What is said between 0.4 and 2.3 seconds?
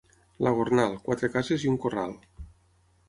La Gornal, quatre cases i un corral.